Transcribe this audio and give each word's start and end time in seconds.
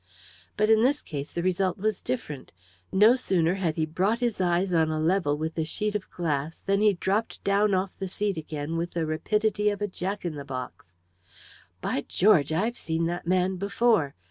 But 0.57 0.71
in 0.71 0.81
this 0.81 1.03
case 1.03 1.31
the 1.31 1.43
result 1.43 1.77
was 1.77 2.01
different. 2.01 2.53
No 2.91 3.13
sooner 3.13 3.53
had 3.53 3.75
he 3.75 3.85
brought 3.85 4.17
his 4.17 4.41
eyes 4.41 4.73
on 4.73 4.89
a 4.89 4.99
level 4.99 5.37
with 5.37 5.53
the 5.53 5.63
sheet 5.63 5.93
of 5.93 6.09
glass, 6.09 6.59
than 6.59 6.81
he 6.81 6.93
dropped 6.93 7.43
down 7.43 7.75
off 7.75 7.91
the 7.99 8.07
seat 8.07 8.35
again 8.35 8.77
with 8.77 8.93
the 8.95 9.05
rapidity 9.05 9.69
of 9.69 9.79
a 9.79 9.87
jack 9.87 10.25
in 10.25 10.33
the 10.33 10.43
box. 10.43 10.97
"By 11.81 12.03
George! 12.07 12.51
I've 12.51 12.77
seen 12.77 13.05
that 13.05 13.27
man 13.27 13.57
before! 13.57 14.15